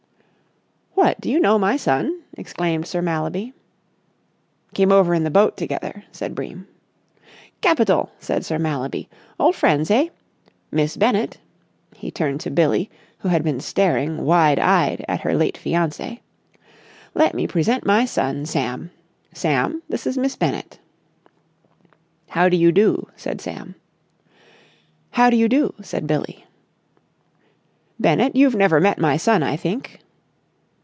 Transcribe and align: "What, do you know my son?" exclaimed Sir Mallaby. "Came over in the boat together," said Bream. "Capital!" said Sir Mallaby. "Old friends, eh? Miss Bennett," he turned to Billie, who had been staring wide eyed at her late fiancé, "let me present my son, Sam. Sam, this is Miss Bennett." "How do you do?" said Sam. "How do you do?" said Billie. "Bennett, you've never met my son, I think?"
"What, 0.93 1.19
do 1.19 1.31
you 1.31 1.39
know 1.39 1.57
my 1.57 1.77
son?" 1.77 2.21
exclaimed 2.37 2.85
Sir 2.85 3.01
Mallaby. 3.01 3.53
"Came 4.75 4.91
over 4.91 5.15
in 5.15 5.23
the 5.23 5.31
boat 5.31 5.57
together," 5.57 6.03
said 6.11 6.35
Bream. 6.35 6.67
"Capital!" 7.59 8.11
said 8.19 8.45
Sir 8.45 8.59
Mallaby. 8.59 9.09
"Old 9.39 9.55
friends, 9.55 9.89
eh? 9.89 10.09
Miss 10.69 10.97
Bennett," 10.97 11.39
he 11.95 12.11
turned 12.11 12.39
to 12.41 12.51
Billie, 12.51 12.87
who 13.19 13.29
had 13.29 13.43
been 13.43 13.59
staring 13.59 14.25
wide 14.25 14.59
eyed 14.59 15.03
at 15.07 15.21
her 15.21 15.33
late 15.33 15.55
fiancé, 15.57 16.19
"let 17.15 17.33
me 17.33 17.47
present 17.47 17.83
my 17.83 18.05
son, 18.05 18.45
Sam. 18.45 18.91
Sam, 19.33 19.81
this 19.89 20.05
is 20.05 20.19
Miss 20.19 20.35
Bennett." 20.35 20.77
"How 22.29 22.47
do 22.47 22.55
you 22.57 22.71
do?" 22.71 23.07
said 23.15 23.41
Sam. 23.41 23.73
"How 25.11 25.31
do 25.31 25.35
you 25.35 25.49
do?" 25.49 25.73
said 25.81 26.05
Billie. 26.05 26.45
"Bennett, 27.99 28.35
you've 28.35 28.55
never 28.55 28.79
met 28.79 28.99
my 28.99 29.17
son, 29.17 29.41
I 29.41 29.55
think?" 29.57 29.97